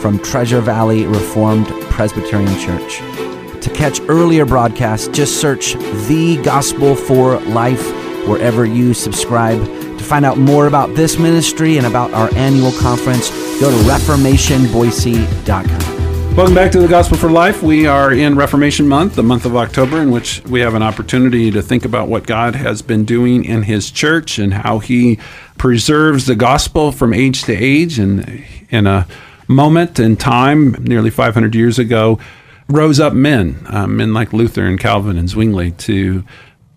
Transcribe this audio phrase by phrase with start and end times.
[0.00, 2.98] from Treasure Valley Reformed Presbyterian Church.
[3.62, 5.74] To catch earlier broadcasts, just search
[6.08, 7.84] The Gospel for Life
[8.26, 9.62] wherever you subscribe.
[9.62, 13.28] To find out more about this ministry and about our annual conference,
[13.60, 16.36] go to reformationboise.com.
[16.36, 17.62] Welcome back to the Gospel for Life.
[17.62, 21.50] We are in Reformation Month, the month of October, in which we have an opportunity
[21.50, 25.18] to think about what God has been doing in His church and how He
[25.58, 27.98] preserves the gospel from age to age.
[27.98, 29.06] And in a
[29.50, 32.18] moment in time, nearly 500 years ago,
[32.68, 36.24] rose up men, uh, men like Luther and Calvin and Zwingli, to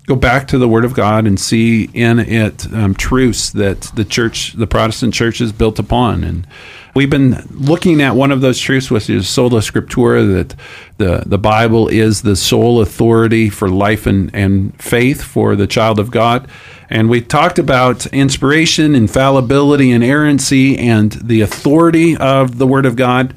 [0.07, 4.03] go back to the Word of God and see in it um, truths that the
[4.03, 6.23] church, the Protestant church, is built upon.
[6.23, 6.47] And
[6.94, 10.55] we've been looking at one of those truths, which is sola scriptura, that
[10.97, 16.00] the, the Bible is the sole authority for life and, and faith for the child
[16.00, 16.47] of God.
[16.89, 23.35] And we talked about inspiration, infallibility, inerrancy, and the authority of the Word of God.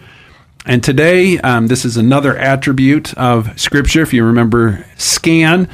[0.66, 4.02] And today, um, this is another attribute of Scripture.
[4.02, 5.68] If you remember, scan,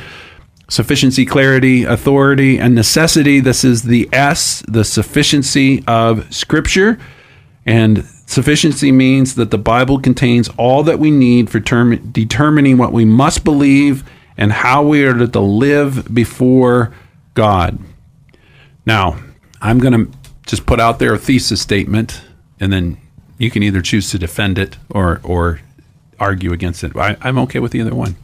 [0.68, 3.40] sufficiency, clarity, authority, and necessity.
[3.40, 6.98] This is the S, the sufficiency of Scripture.
[7.66, 12.92] And sufficiency means that the Bible contains all that we need for term- determining what
[12.92, 14.02] we must believe
[14.36, 16.92] and how we are to live before
[17.34, 17.78] God.
[18.86, 19.18] Now,
[19.60, 22.22] I'm going to just put out there a thesis statement,
[22.58, 22.96] and then
[23.38, 25.60] you can either choose to defend it or or
[26.18, 26.96] argue against it.
[26.96, 28.16] I, I'm okay with either one.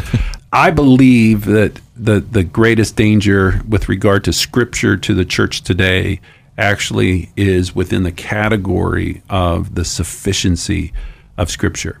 [0.52, 6.20] I believe that the the greatest danger with regard to Scripture to the church today
[6.58, 10.92] actually is within the category of the sufficiency
[11.36, 12.00] of Scripture.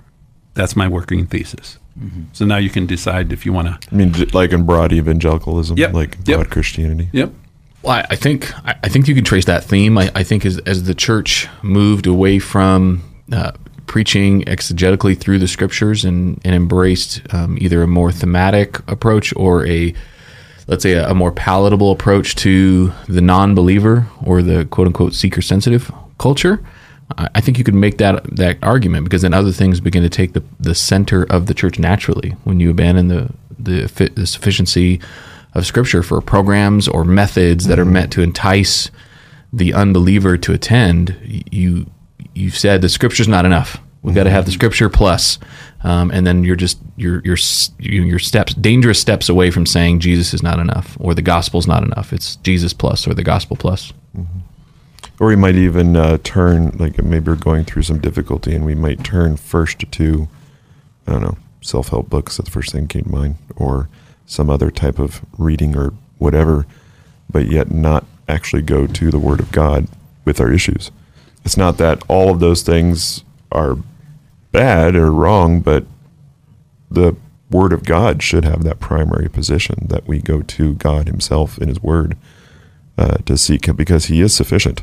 [0.54, 1.78] That's my working thesis.
[1.98, 2.22] Mm-hmm.
[2.32, 3.88] So now you can decide if you want to.
[3.90, 5.92] I mean, like in broad evangelicalism, Yep.
[5.92, 6.50] like broad Yep.
[6.50, 7.08] Christianity.
[7.12, 7.32] Yep.
[7.82, 9.96] Well, I, I think I, I think you can trace that theme.
[9.98, 13.02] I, I think as as the church moved away from
[13.32, 13.52] uh,
[13.86, 19.66] preaching exegetically through the scriptures and and embraced um, either a more thematic approach or
[19.66, 19.94] a
[20.66, 25.42] let's say a, a more palatable approach to the non-believer or the quote unquote seeker
[25.42, 26.62] sensitive culture.
[27.18, 30.32] I think you could make that that argument because then other things begin to take
[30.32, 35.00] the, the center of the church naturally when you abandon the the, the sufficiency
[35.54, 38.90] of Scripture for programs or methods that are meant to entice
[39.52, 41.16] the unbeliever to attend.
[41.50, 41.90] You
[42.34, 43.80] you've said the Scripture's not enough.
[44.02, 45.38] We've got to have the Scripture plus,
[45.86, 47.22] um, and then you're just you're
[47.78, 51.84] you're steps dangerous steps away from saying Jesus is not enough or the gospel's not
[51.84, 52.12] enough.
[52.12, 53.92] It's Jesus plus or the gospel plus.
[55.20, 58.74] Or we might even uh, turn, like maybe we're going through some difficulty, and we
[58.74, 60.28] might turn first to,
[61.06, 62.36] I don't know, self help books.
[62.36, 63.88] That's the first thing came to mind, or
[64.26, 66.66] some other type of reading or whatever,
[67.30, 69.86] but yet not actually go to the Word of God
[70.26, 70.90] with our issues.
[71.46, 73.78] It's not that all of those things are
[74.56, 75.84] bad or wrong, but
[76.90, 77.14] the
[77.50, 81.68] Word of God should have that primary position that we go to God Himself in
[81.68, 82.16] His Word
[82.96, 84.82] uh, to seek Him because He is sufficient,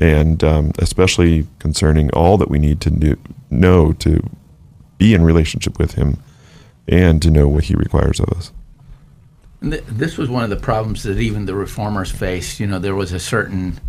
[0.00, 3.16] and um, especially concerning all that we need to knew,
[3.50, 4.22] know to
[4.98, 6.22] be in relationship with Him
[6.86, 8.52] and to know what He requires of us.
[9.60, 12.60] This was one of the problems that even the reformers faced.
[12.60, 13.80] You know, there was a certain,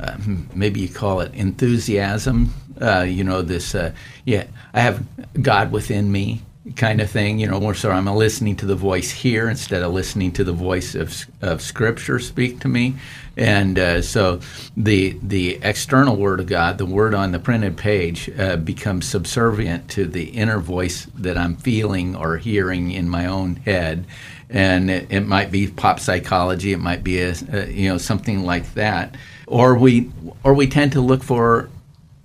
[0.00, 0.16] uh,
[0.54, 2.52] maybe you call it enthusiasm.
[2.80, 3.92] Uh, you know, this, uh,
[4.24, 5.04] yeah, I have
[5.40, 6.42] God within me
[6.76, 7.38] kind of thing.
[7.38, 10.52] You know, more so I'm listening to the voice here instead of listening to the
[10.52, 12.94] voice of, of Scripture speak to me.
[13.36, 14.40] And uh, so
[14.76, 19.88] the the external word of God, the word on the printed page, uh, becomes subservient
[19.90, 24.06] to the inner voice that I'm feeling or hearing in my own head
[24.50, 28.44] and it, it might be pop psychology, it might be a, a, you know something
[28.44, 29.14] like that,
[29.48, 30.10] or we
[30.44, 31.68] or we tend to look for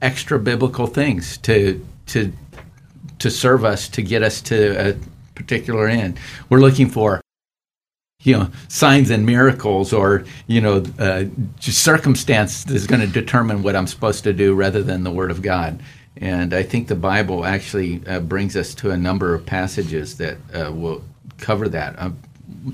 [0.01, 2.31] extra biblical things to to
[3.19, 4.95] to serve us to get us to a
[5.35, 6.19] particular end.
[6.49, 7.21] We're looking for
[8.21, 11.25] you know signs and miracles or you know uh,
[11.59, 15.41] circumstance that's going to determine what I'm supposed to do rather than the Word of
[15.41, 15.81] God.
[16.17, 20.37] And I think the Bible actually uh, brings us to a number of passages that
[20.53, 21.03] uh, will
[21.37, 21.97] cover that.
[21.97, 22.11] Uh,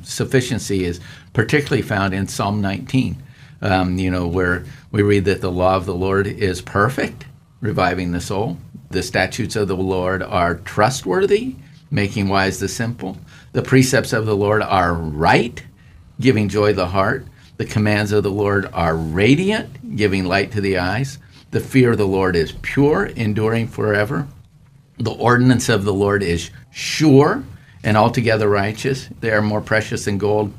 [0.03, 0.99] sufficiency is
[1.33, 3.15] particularly found in Psalm 19,
[3.61, 7.25] um, you know, where we read that the law of the Lord is perfect,
[7.61, 8.57] reviving the soul.
[8.89, 11.55] The statutes of the Lord are trustworthy,
[11.91, 13.17] making wise the simple.
[13.53, 15.63] The precepts of the Lord are right,
[16.19, 17.25] giving joy to the heart.
[17.57, 21.19] The commands of the Lord are radiant, giving light to the eyes.
[21.51, 24.27] The fear of the Lord is pure, enduring forever.
[24.97, 27.43] The ordinance of the Lord is sure
[27.83, 29.09] and altogether righteous.
[29.19, 30.53] They are more precious than gold,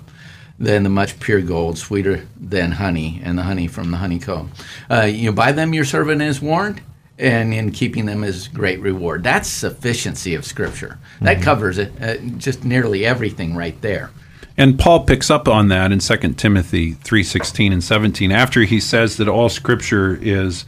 [0.61, 4.53] than the much pure gold, sweeter than honey, and the honey from the honeycomb.
[4.91, 6.83] Uh, you know, by them your servant is warned,
[7.19, 9.25] and in keeping them is great reward.
[9.25, 10.99] That's sufficiency of Scripture.
[11.23, 11.45] That Mm-hmm.
[11.45, 14.11] covers it, uh, just nearly everything right there.
[14.59, 19.17] And Paul picks up on that in 2 Timothy 3:16 and 17 after he says
[19.17, 20.67] that all scripture is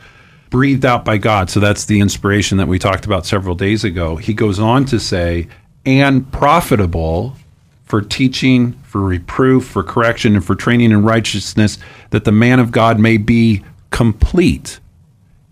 [0.48, 1.50] breathed out by God.
[1.50, 4.16] So that's the inspiration that we talked about several days ago.
[4.16, 5.48] He goes on to say
[5.84, 7.36] and profitable
[7.92, 11.76] for teaching, for reproof, for correction and for training in righteousness
[12.08, 14.80] that the man of God may be complete,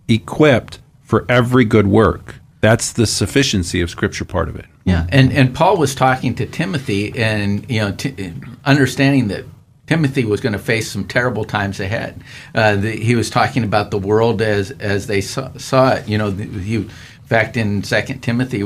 [0.08, 2.36] equipped for every good work.
[2.62, 4.64] That's the sufficiency of scripture part of it.
[4.86, 8.32] Yeah, and and Paul was talking to Timothy, and you know, t-
[8.64, 9.44] understanding that
[9.86, 12.24] Timothy was going to face some terrible times ahead.
[12.54, 16.08] Uh, the, he was talking about the world as as they saw, saw it.
[16.08, 16.88] You know, the, he, in
[17.26, 18.62] fact, in Second Timothy,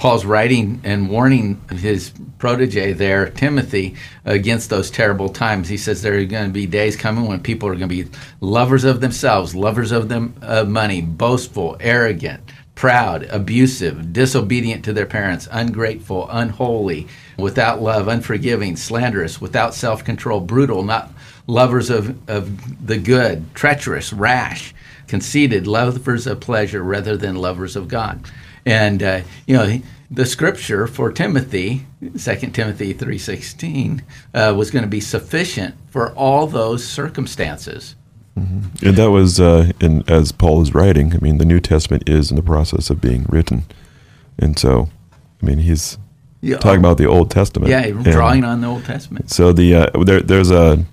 [0.00, 5.68] Paul's writing and warning his protege there, Timothy, against those terrible times.
[5.68, 8.10] He says there are going to be days coming when people are going to be
[8.40, 12.40] lovers of themselves, lovers of them of money, boastful, arrogant
[12.74, 17.06] proud, abusive, disobedient to their parents, ungrateful, unholy,
[17.36, 21.12] without love, unforgiving, slanderous, without self control, brutal, not
[21.46, 24.72] lovers of, of the good, treacherous, rash,
[25.08, 28.24] conceited, lovers of pleasure rather than lovers of God.
[28.66, 29.80] And, uh, you know,
[30.10, 34.02] the scripture for Timothy, 2 Timothy 3.16,
[34.34, 37.94] uh, was going to be sufficient for all those circumstances.
[38.36, 42.30] And that was, uh, in, as Paul is writing, I mean, the New Testament is
[42.30, 43.64] in the process of being written.
[44.38, 44.88] And so,
[45.42, 45.98] I mean, he's
[46.40, 47.70] Yeah, talking about the Old Testament.
[47.70, 49.30] Yeah, drawing on the Old Testament.
[49.30, 50.84] So the uh, there, there's a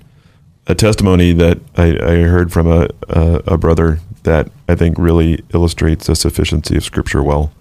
[0.67, 5.43] a testimony that I, I heard from a, a a brother that I think really
[5.53, 7.51] illustrates the sufficiency of Scripture well.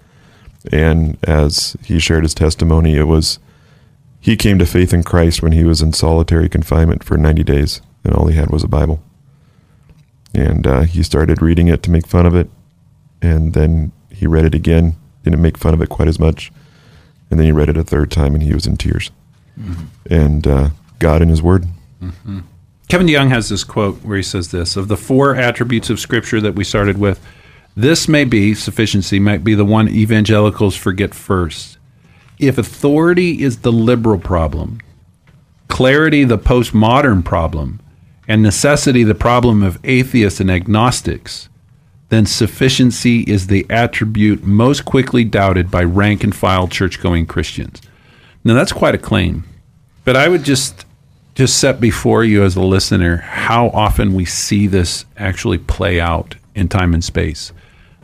[0.73, 3.39] And as he shared his testimony, it was
[4.21, 7.81] he came to faith in Christ when he was in solitary confinement for 90 days,
[8.03, 9.01] and all he had was a Bible.
[10.35, 12.51] And uh, he started reading it to make fun of it,
[13.23, 16.51] and then he read it again, didn't make fun of it quite as much,
[17.31, 19.13] and then he read it a third time, and he was in tears.
[20.11, 21.67] And uh, God in His Word.
[22.89, 26.41] Kevin DeYoung has this quote where he says this Of the four attributes of Scripture
[26.41, 27.21] that we started with,
[27.77, 31.79] this may be, sufficiency, might be the one evangelicals forget first.
[32.39, 34.81] If authority is the liberal problem,
[35.69, 37.81] clarity the postmodern problem,
[38.29, 41.49] and necessity the problem of atheists and agnostics,
[42.09, 47.83] then sufficiency is the attribute most quickly doubted by rank and file church going Christians.
[48.45, 49.45] Now, that's quite a claim.
[50.05, 50.86] But I would just
[51.37, 56.35] just set before you as a listener how often we see this actually play out
[56.55, 57.53] in time and space.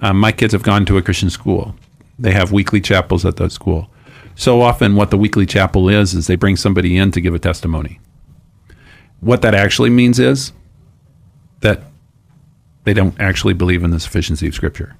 [0.00, 1.74] Um, my kids have gone to a Christian school.
[2.18, 3.88] They have weekly chapels at that school.
[4.34, 7.38] So often, what the weekly chapel is is they bring somebody in to give a
[7.38, 8.00] testimony.
[9.20, 10.52] What that actually means is
[11.60, 11.84] that
[12.84, 14.96] they don't actually believe in the sufficiency of Scripture.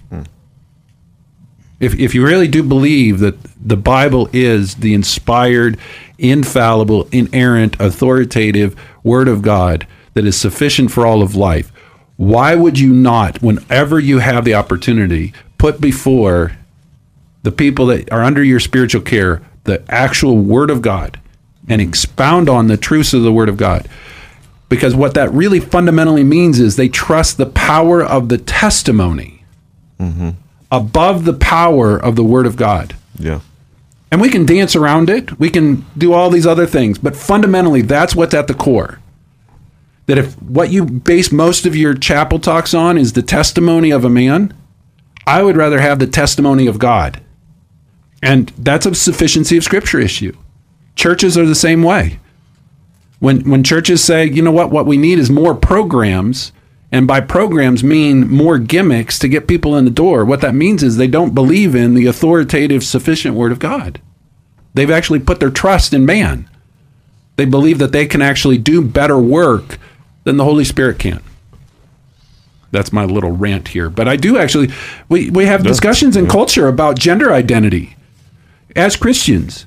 [1.82, 5.76] If, if you really do believe that the Bible is the inspired,
[6.16, 11.73] infallible, inerrant, authoritative Word of God that is sufficient for all of life,
[12.16, 16.52] why would you not, whenever you have the opportunity, put before
[17.42, 21.18] the people that are under your spiritual care the actual Word of God
[21.68, 21.88] and mm-hmm.
[21.88, 23.88] expound on the truths of the Word of God?
[24.68, 29.45] Because what that really fundamentally means is they trust the power of the testimony
[29.99, 30.30] mm-hmm.
[30.73, 32.97] Above the power of the Word of God.
[33.19, 33.41] Yeah.
[34.11, 35.38] And we can dance around it.
[35.38, 36.99] We can do all these other things.
[36.99, 38.99] But fundamentally, that's what's at the core.
[40.07, 44.05] That if what you base most of your chapel talks on is the testimony of
[44.05, 44.52] a man,
[45.26, 47.23] I would rather have the testimony of God.
[48.23, 50.37] And that's a sufficiency of Scripture issue.
[50.97, 52.19] Churches are the same way.
[53.19, 56.52] When, when churches say, you know what, what we need is more programs,
[56.92, 60.82] and by programs mean more gimmicks to get people in the door, what that means
[60.82, 63.99] is they don't believe in the authoritative, sufficient Word of God.
[64.75, 66.49] They've actually put their trust in man.
[67.37, 69.78] They believe that they can actually do better work
[70.25, 71.22] than the Holy Spirit can.
[72.72, 73.88] That's my little rant here.
[73.88, 74.70] But I do actually,
[75.08, 77.96] we, we have discussions in culture about gender identity
[78.76, 79.66] as Christians.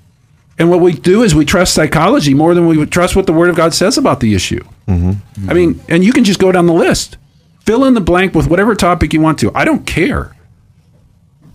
[0.58, 3.34] And what we do is we trust psychology more than we would trust what the
[3.34, 4.64] Word of God says about the issue.
[5.50, 7.18] I mean, and you can just go down the list,
[7.62, 9.52] fill in the blank with whatever topic you want to.
[9.54, 10.36] I don't care.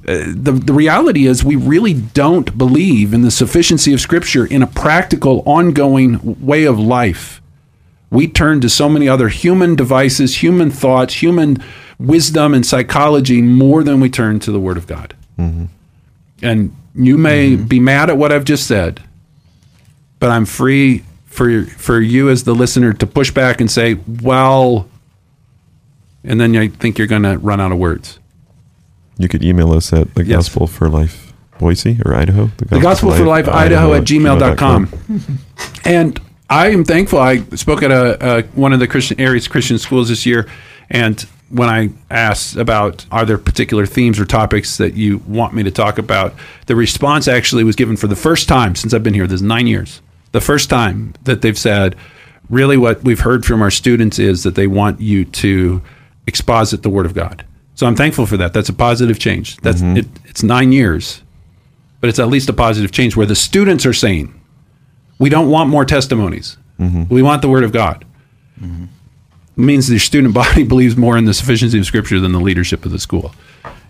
[0.09, 4.62] uh, the, the reality is we really don't believe in the sufficiency of Scripture in
[4.62, 7.40] a practical, ongoing way of life.
[8.11, 11.62] We turn to so many other human devices, human thoughts, human
[11.99, 15.14] wisdom and psychology more than we turn to the Word of God.
[16.42, 17.64] And you may mm-hmm.
[17.64, 19.02] be mad at what I've just said,
[20.18, 24.88] but I'm free for for you as the listener to push back and say, "Well,"
[26.25, 28.18] and then I think you're going to run out of words.
[29.18, 30.49] You could email us at the Yes.
[30.49, 32.50] Gospel for Life Boise or Idaho.
[32.56, 34.88] The Gospel for Life, Idaho at gmail.com.
[35.85, 37.18] And I am thankful.
[37.18, 40.49] I spoke at a, a one of the Christian areas Christian schools this year,
[40.90, 45.62] and when I asked about are there particular themes or topics that you want me
[45.64, 46.35] to talk about,
[46.66, 49.26] the response actually was given for the first time since I've been here.
[49.26, 50.00] This is nine years.
[50.33, 51.97] The first time that they've said,
[52.49, 55.83] really, what we've heard from our students is that they want you to
[56.26, 57.45] exposit the Word of God.
[57.75, 58.52] So I'm thankful for that.
[58.52, 59.57] That's a positive change.
[59.59, 59.97] That's mm-hmm.
[59.97, 61.23] it, it's nine years,
[62.00, 64.40] but it's at least a positive change where the students are saying,
[65.19, 66.57] we don't want more testimonies.
[66.78, 67.12] Mm-hmm.
[67.12, 68.04] We want the Word of God.
[68.62, 68.88] It
[69.57, 72.92] means the student body believes more in the sufficiency of Scripture than the leadership of
[72.92, 73.35] the school,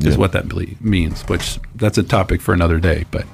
[0.00, 0.16] is Yeah.
[0.16, 1.22] what that belie- means.
[1.22, 3.04] Which that's a topic for another day.
[3.10, 3.26] But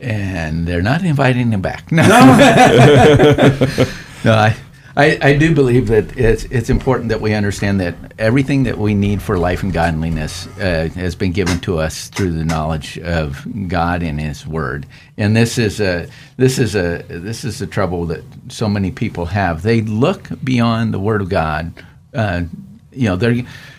[0.00, 1.90] and they're not inviting him back.
[1.90, 2.02] No,
[4.24, 4.56] no, I,
[4.98, 8.94] I, I do believe that it's it's important that we understand that everything that we
[8.94, 13.46] need for life and godliness uh, has been given to us through the knowledge of
[13.68, 14.86] God and His Word.
[15.16, 19.26] And this is a this is a this is the trouble that so many people
[19.26, 19.62] have.
[19.62, 21.72] They look beyond the Word of God.
[22.12, 22.42] Uh,
[22.90, 23.36] you know, they're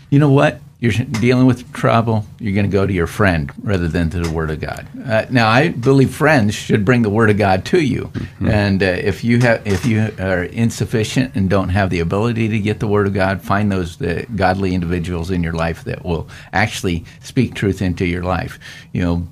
[0.09, 3.89] you know what you're dealing with trouble, you're going to go to your friend rather
[3.89, 4.87] than to the Word of God.
[5.05, 8.85] Uh, now, I believe friends should bring the Word of God to you, and uh,
[8.85, 12.87] if you have if you are insufficient and don't have the ability to get the
[12.87, 17.55] Word of God, find those uh, godly individuals in your life that will actually speak
[17.55, 18.57] truth into your life.
[18.93, 19.27] You know.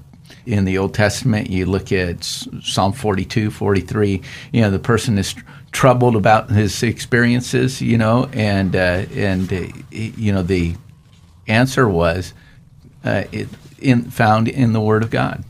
[0.46, 4.22] In the Old Testament, you look at Psalm 42, 43,
[4.54, 9.52] you know, the person is tr- troubled about his experiences, you know, and, uh, and
[9.52, 10.76] uh, you know, the
[11.48, 12.34] answer was
[13.04, 13.48] uh, it,
[13.80, 15.44] in, found in the Word of God.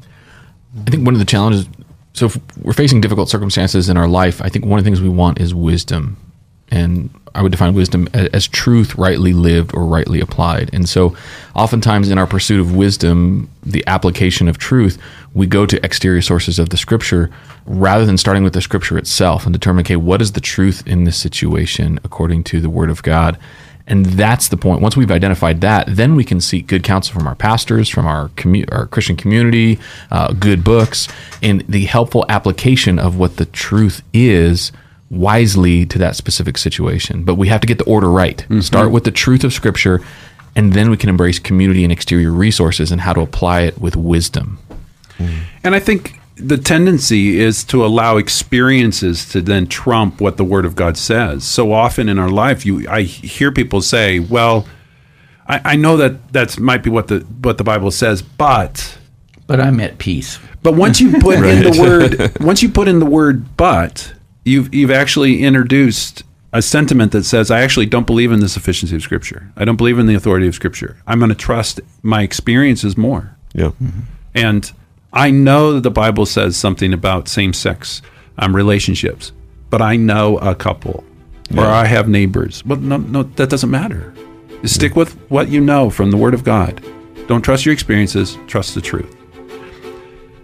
[0.86, 1.68] I think one of the challenges,
[2.14, 5.02] so if we're facing difficult circumstances in our life, I think one of the things
[5.02, 6.18] we want is wisdom.
[6.70, 10.70] And I would define wisdom a- as truth rightly lived or rightly applied.
[10.74, 11.16] And so
[11.56, 14.98] oftentimes in our pursuit of wisdom, the application of truth,
[15.34, 17.30] we go to exterior sources of the scripture
[17.66, 21.04] rather than starting with the scripture itself and determine, okay, what is the truth in
[21.04, 23.38] this situation according to the word of God?
[23.88, 24.82] And that's the point.
[24.82, 28.28] Once we've identified that, then we can seek good counsel from our pastors, from our
[28.30, 29.80] commu- our Christian community,
[30.12, 31.08] uh, good books,
[31.42, 34.74] and the helpful application of what the truth is
[35.10, 37.24] wisely to that specific situation.
[37.24, 38.46] But we have to get the order right.
[38.62, 40.02] Start with the truth of Scripture,
[40.54, 43.96] and then we can embrace community and exterior resources and how to apply it with
[43.96, 44.60] wisdom.
[45.64, 50.66] And I think the tendency is to allow experiences to then trump what the Word
[50.66, 51.44] of God says.
[51.44, 54.68] So often in our life, you I hear people say, "Well,
[55.48, 58.98] I, I know that that might be what the what the Bible says, but."
[59.48, 60.40] But I'm at peace.
[60.62, 64.14] But once you put in the word, once you put in the word "but,"
[64.44, 68.96] you've you've actually introduced a sentiment that says, "I actually don't believe in the sufficiency
[68.96, 69.52] of Scripture.
[69.56, 70.98] I don't believe in the authority of Scripture.
[71.08, 73.72] I'm going to trust my experiences more." Yeah.
[73.82, 74.02] Mm-hmm.
[74.36, 74.72] And
[75.14, 78.02] I know that the Bible says something about same sex
[78.38, 79.32] um, relationships,
[79.70, 81.04] but I know a couple
[81.56, 82.66] or I have neighbors.
[82.66, 84.14] Well, no, no, that doesn't matter.
[84.62, 86.84] Just stick with what you know from the Word of God.
[87.28, 89.16] Don't trust your experiences, trust the truth.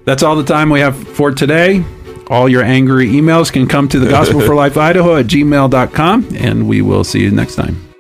[0.06, 1.84] That's all the time we have for today.
[2.28, 6.68] All your angry emails can come to the Gospel for Life Idaho at gmail.com, and
[6.68, 7.93] we will see you next time.